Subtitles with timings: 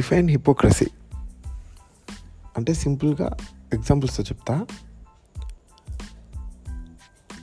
[0.00, 0.86] Define hypocrisy
[2.56, 3.36] అంటే సింపుల్గా
[3.72, 4.66] ఎగ్జాంపుల్స్తో చెప్తా.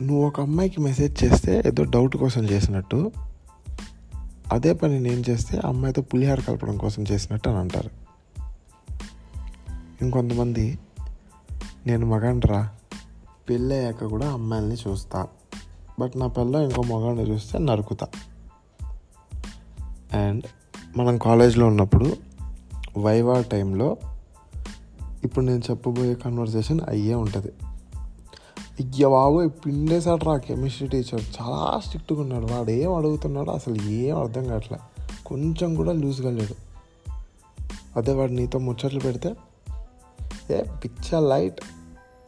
[0.01, 3.11] నువ్వు ఒక అమ్మాయికి మెసేజ్ చేస్తే ఏదో డౌట్ కోసం చేసినట్టు
[4.51, 7.89] అదే పని నేను చేస్తే అమ్మాయితో పులిహార కలపడం కోసం చేసినట్టు అని అంటారు.
[10.01, 10.79] ఇంకొంతమంది
[11.87, 12.71] నేను మగాండ్రా
[13.49, 15.27] పెళ్ళయ్యాక కూడా అమ్మాయిల్ని చూస్తా
[15.99, 18.07] బట్ నా పిల్ల ఇంకో మగాడిని చూస్తే నరుకుతా.
[20.13, 20.43] అండ్
[20.97, 22.26] మనం కాలేజ్లో ఉన్నప్పుడు
[22.97, 23.97] వైవా టైంలో
[25.23, 27.47] ఇప్పుడు నేను చెప్పబోయే కన్వర్జేషన్ అయ్యే ఉంటుంది.
[27.47, 32.45] అయ్య బాబు పిండేశాడు రా కెమిస్ట్రీ టీచర్ చాలా స్ట్రిక్ట్గా ఉన్నాడు.
[32.45, 34.79] వాడు ఏం అడుగుతున్నాడో అసలు ఏం అర్థం కావట్లే.
[35.25, 36.55] కొంచెం కూడా లూజ్గా లేడు.
[37.97, 39.35] అదే వాడు నీతో ముచ్చట్లు పెడితే
[40.51, 41.61] ఏ పిచ్చ లైట్.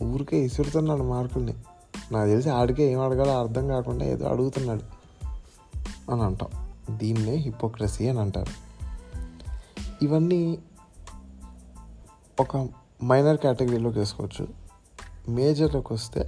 [0.03, 1.53] ఊరికే ఇసురుతున్నాడు మార్కుల్ని.
[2.11, 4.81] నాకు తెలిసి ఆడికే ఏం అడగాలో అర్థం కాకుండా ఏదో అడుగుతున్నాడు.
[6.11, 6.69] అని అంటాం.
[6.97, 8.69] దీన్నే హిపోక్రసీ అని అంటారు.
[10.01, 10.57] ఇవన్నీ
[12.39, 12.69] ఒక
[13.03, 14.47] మైనర్ కేటగిరీలోకి వేసుకోవచ్చు.
[15.29, 16.27] మేజర్లోకి వస్తే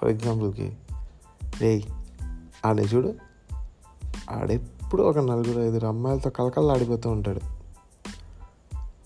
[0.00, 0.76] ఫర్ ఎగ్జాంపుల్కి
[1.60, 1.84] రే
[2.66, 3.14] ఆడే చూడు.
[4.30, 7.40] ఆడెప్పుడు ఒక నలుగురు ఐదుగురు అమ్మాయిలతో కలకల్లా ఆడిపోతూ ఉంటాడు.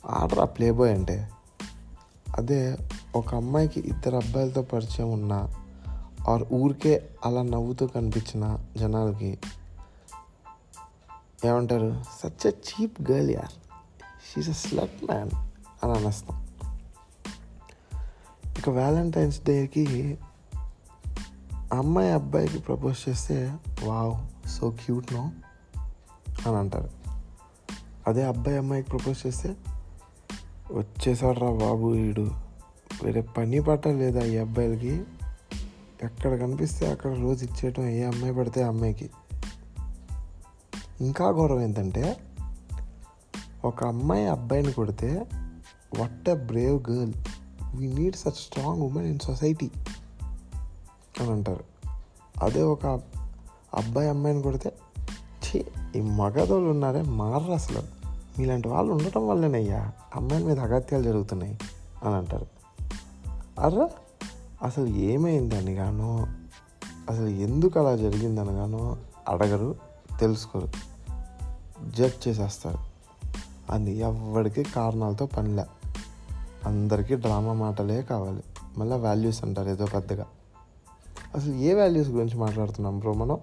[0.06, 1.30] ఆడరా ప్లే బాయ్ అంటే.
[2.36, 2.76] అదే
[3.16, 5.52] ఒక అమ్మాయికి ఇద్దరు అబ్బాయిలతో పరిచయం ఉన్న
[6.28, 9.38] ఆర్ ఊరికే అలా నవ్వుతూ కనిపించిన జనాలకి
[11.44, 12.04] ఏమంటారు?
[12.24, 13.52] సచ్ ఎ చీప్ గర్ల్ యార్
[14.34, 15.45] షీస్ అ స్లట్ మ్యాన్
[15.86, 16.46] అని అనేస్తాం
[18.58, 20.18] ఇక వ్యాలంటైన్స్ డేకి
[21.72, 23.52] అమ్మాయి అబ్బాయికి ప్రపోజ్ చేస్తే
[23.84, 25.30] వావ్ సో క్యూట్ నో
[26.46, 26.90] అని అంటారు.
[28.06, 29.56] అదే అబ్బాయి అమ్మాయికి ప్రపోజ్ చేస్తే
[30.72, 32.30] వచ్చేసాడు రా బాబు వీడు
[33.02, 35.04] వేరే పని పట్ట లేదా ఈ అబ్బాయిలకి?
[36.02, 39.10] ఎక్కడ కనిపిస్తే అక్కడ రోజు ఇచ్చేయటం ఏ అమ్మాయి పడితే ఆ అమ్మాయికి?
[41.00, 42.16] ఇంకా గౌరవం ఏంటంటే
[43.64, 45.26] ఒక అమ్మాయి అబ్బాయిని కొడితే
[45.98, 47.12] what a brave girl
[47.74, 49.70] we need such strong women in society
[51.20, 51.64] అని అంటారు.
[52.42, 52.86] అదే ఒక
[53.74, 54.72] అబ్బాయి అమ్మాయిని కొడితే
[55.18, 55.64] ఛీ
[55.96, 57.82] ఈ మగదోళ్ళు ఉన్నారే మారరు అసలు.
[58.38, 59.92] మీలాంటి వాళ్ళు ఉండటం వల్లనయ్యా.
[60.16, 61.58] అమ్మాయిల మీద అగత్యాలు జరుగుతున్నాయి
[62.04, 62.46] అని అంటారు.
[63.60, 63.88] అర్రా
[64.62, 66.26] అసలు ఏమైందని గానో
[67.10, 68.96] అసలు ఎందుకు అలా జరిగిందని గానో
[69.28, 69.76] అడగరు
[70.20, 70.68] తెలుసుకోరు.
[71.90, 72.78] జడ్జ్ చేసేస్తారు.
[73.70, 73.92] అది.
[73.92, 75.64] ఎవరికి కారణాలతో పనిలే.
[76.64, 78.42] అందరికీ డ్రామా మాటలే కావాలి.
[78.78, 80.26] మళ్ళీ వాల్యూస్ అంటారు ఏదో పెద్దగా.
[81.34, 83.38] అసలు ఏ వాల్యూస్ గురించి మాట్లాడుతున్నాం బ్రో మనం?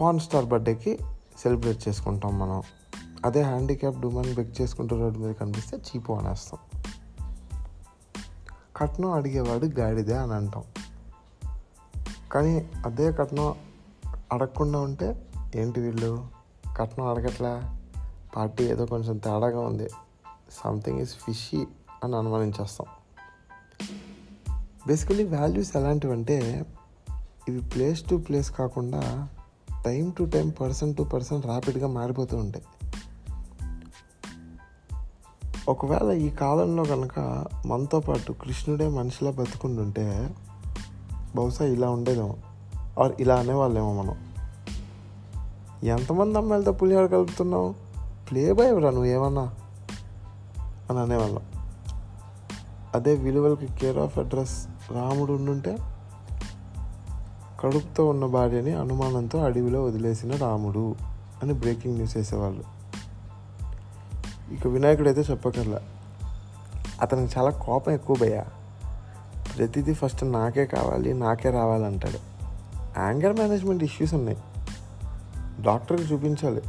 [0.00, 0.98] పాన్ స్టార్ బర్త్డేకి
[1.38, 2.62] సెలబ్రేట్ చేసుకుంటాం మనం.
[3.24, 6.80] అదే హ్యాండిక్యాప్ ఉమెన్ బెక్ చేసుకుంటూ రోడ్డు మీద కనిపిస్తే చీపు అనేస్తాం.
[8.76, 10.64] కట్నం అడిగేవాడు గాడిదే అని అంటాం.
[12.32, 13.54] కానీ అదే కట్నం
[14.32, 15.26] అడగకుండా ఉంటే
[15.56, 16.26] ఏంటి వీళ్ళు?
[16.76, 17.78] కట్నం అడగట్లా?
[18.36, 19.88] పార్టీ ఏదో కొంచెం తేడాగా ఉంది.
[20.52, 21.66] సంథింగ్ ఇస్ ఫిషీ
[22.04, 22.86] అని అనుమానించేస్తాం.
[24.86, 26.66] బేసికలీ వాల్యూస్ ఎలాంటివంటే
[27.48, 29.28] ఇవి ప్లేస్ టు ప్లేస్ కాకుండా
[29.84, 32.64] time to time person to person ర్యాపిడ్గా మారిపోతూ ఉంటాయి.
[35.68, 40.34] ఒకవేళ ఈ కాలంలో కనుక మనతో పాటు కృష్ణుడే మనిషిలా బతుకుంటుంటే
[41.36, 42.36] బహుశా ఇలా ఉండేదేమో
[43.02, 44.30] ఆర్ ఇలా అనేవాళ్ళేమో మనం.
[45.84, 47.74] ఎంతమంది అమ్మాయిలతో పులిహోర కలుపుతున్నావు?
[48.30, 49.54] ప్లే బాయ్ రా నువ్వు ఏమన్నా?
[50.90, 51.42] అని అనేవాళ్ళం.
[52.94, 55.78] అదే విలువలకి కేర్ ఆఫ్ అడ్రస్ రాముడు ఉండుంటే
[57.60, 60.94] కడుపుతో ఉన్న భార్యని అనుమానంతో అడవిలో వదిలేసిన రాముడు
[61.42, 62.64] అని బ్రేకింగ్ న్యూస్ వేసేవాళ్ళు
[64.54, 65.80] ఇక వినాయకుడు అయితే చెప్పకర్లా
[67.00, 68.44] అతనికి చాలా కోపం ఎక్కువ భయ్యా.
[69.56, 72.18] ప్రతిదీ ఫస్ట్ నాకే కావాలి నాకే రావాలంటాడు
[72.98, 74.38] యాంగర్ మేనేజ్మెంట్ ఇష్యూస్ ఉన్నాయి.
[75.62, 76.62] డాక్టర్కి చూపించాలి.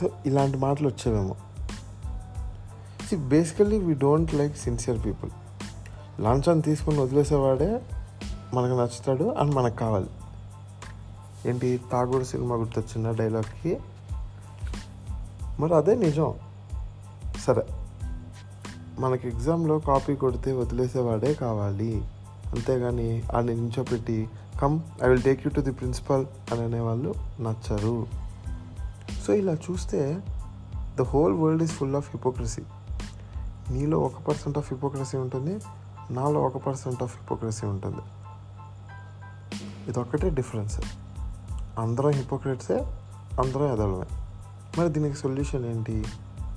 [0.00, 1.34] సో ఇలాంటి మాటలు వచ్చేవేమో.
[3.10, 5.30] See basically we don't like sincere people
[6.20, 7.82] lunch తీసుకుని వదిలేసేవాడే
[8.54, 10.06] మనకు నచ్చుతాడు అండ్ మనకు కావాలి.
[11.46, 11.80] ఏంటి?
[11.92, 13.78] తాగూర్ సినిమా గుర్తొచ్చిన డైలాగ్కి.
[15.60, 16.34] మరి అదే నిజం.
[17.38, 17.66] సరే.
[18.98, 22.04] మనకి ఎగ్జామ్లో కాపీ కొడితే వదిలేసేవాడే కావాలి.
[22.46, 24.28] అంతేగాని ఆడిని నించోపెట్టి
[24.62, 28.06] come I will take you to the principal అని అనేవాళ్ళు నచ్చరు.
[29.26, 30.20] సో ఇలా చూస్తే
[30.98, 32.62] the whole world is full of hypocrisy.
[33.70, 35.60] నీలో ఒక పర్సెంట్ ఆఫ్ హిపోక్రసీ ఉంటుంది
[36.10, 38.00] నాలో ఒక పర్సెంట్ ఆఫ్ హిపోక్రసీ ఉంటుంది.
[39.90, 40.80] ఇదొక్కటే డిఫరెన్స్.
[41.78, 42.74] అందరం హిపోక్రెట్సే
[43.40, 44.06] అందరం ఎదలమే
[44.78, 46.04] మరి దీనికి సొల్యూషన్ ఏంటి?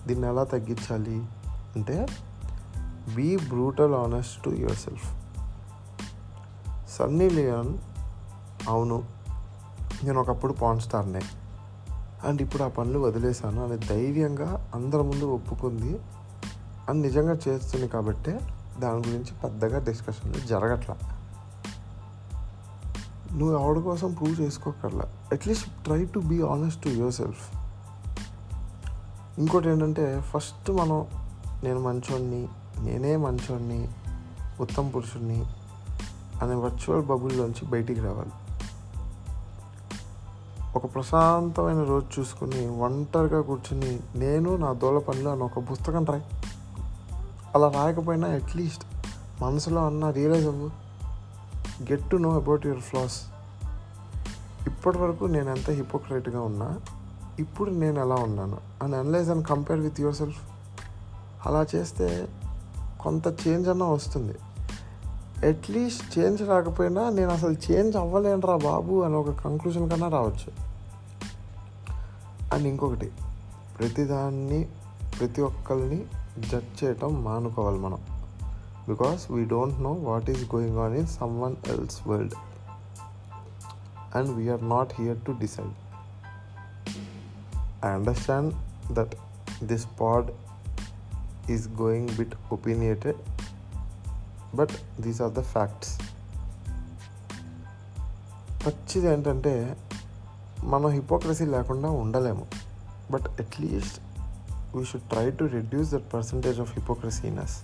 [0.08, 1.26] దీన్ని ఎలా తగ్గించాలి?
[1.76, 2.08] అంటే
[3.16, 5.24] be brutal honest to yourself
[6.90, 7.78] Sunny Leone
[8.70, 9.04] అవును
[10.04, 11.22] నేను ఒకప్పుడు పాన్ స్టార్నే
[12.24, 16.00] అండ్ ఇప్పుడు ఆ పనులు వదిలేశాను అని ధైర్యంగా అందరి ముందు ఒప్పుకుంది
[16.90, 18.40] అని నిజంగా చేస్తుంది కాబట్టే
[18.80, 20.96] దాని గురించి పెద్దగా డిస్కషన్లు జరగట్లా.
[23.32, 27.56] నువ్వు ఆవిడ కోసం prove చేసుకోకర్లా at least try to be honest to yourself
[29.38, 31.08] ఇంకోటి ఏంటంటే ఫస్ట్ మనం
[31.64, 32.48] నేను మంచోడిని
[32.80, 33.90] నేనే మంచోడిని
[34.60, 35.46] ఉత్తమ పురుషుడిని
[36.42, 38.32] అనే వర్చువల్ బబుల్లోంచి బయటికి రావాలి.
[40.76, 46.24] ఒక ప్రశాంతమైన రోజు చూసుకుని ఒంటరిగా కూర్చుని నేను నా దోల పనులు అని ఒక పుస్తకం రాయి.
[47.56, 48.86] అలా రాయకపోయినా అట్లీస్ట్
[49.42, 50.68] మనసులో అన్న రియలైజ్ అవ్వు.
[51.92, 53.22] Get to know about your flaws
[54.68, 56.80] ఇప్పటి వరకు నేను ఎంత హిపోక్రైట్గా ఉన్నా
[57.40, 60.42] ఇప్పుడు నేను ఎలా ఉన్నాను అని analyse and compare with yourself
[61.46, 62.28] అలా చేస్తే
[63.00, 64.34] కొంత చేంజ్ అన్న వస్తుంది.
[65.48, 70.52] అట్లీస్ట్ చేంజ్ రాకపోయినా నేను అసలు చేంజ్ అవ్వలేనురా బాబు అని ఒక కంక్లూజన్ కన్నా రావచ్చు.
[72.54, 73.12] అండ్ ఇంకొకటి
[73.80, 74.68] ప్రతిదాన్ని
[75.20, 76.06] ప్రతి ఒక్కరిని
[76.40, 77.98] జడ్జ్ చేయటం మానుకోవాలి మనం.
[78.88, 81.08] Because we don't know what is going on in
[81.42, 82.34] someone else world
[84.16, 85.74] and we are not here to decide
[87.86, 88.54] I understand
[88.94, 89.16] that
[89.64, 90.32] this pod
[91.52, 93.18] is going bit opinionated
[94.56, 96.02] but these are the facts
[98.66, 99.78] పచ్చిది ఏంటంటే
[100.64, 102.46] మనం hypocrisy లేకుండా ఉండలేము.
[103.12, 104.00] But at least
[104.76, 107.56] we should try to reduce that percentage of హిపోక్రసీనెస్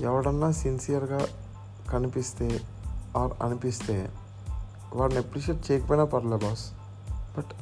[0.00, 1.26] ఎవడన్నా సిన్సియర్గా
[1.90, 2.60] కనిపిస్తే
[3.16, 4.10] or అనిపిస్తే
[4.94, 6.70] వాడిని అప్రిషియేట్ చేయకపోయినా పర్లే boss
[7.36, 7.52] but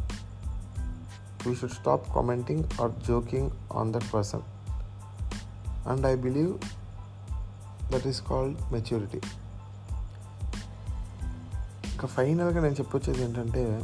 [1.49, 4.41] we should stop commenting or joking on that person
[5.89, 6.53] and I believe
[7.93, 9.21] that is called maturity
[11.93, 13.83] ఇంకా ఫైనల్గా నేను చెప్పొచ్చేది ఏంటంటే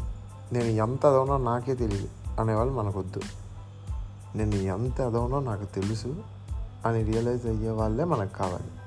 [0.53, 2.09] నేను ఎంత అదవునో నాకే తెలియదు
[2.41, 3.21] అనేవాళ్ళు మనకొద్దు.
[4.37, 6.17] నేను ఎంత ఎదవనో నాకు తెలుసు.
[6.87, 8.82] అని రియలైజ్ అయ్యే వాళ్ళే మనకు కావాలి.